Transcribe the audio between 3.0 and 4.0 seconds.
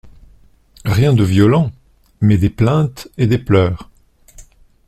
et des pleurs.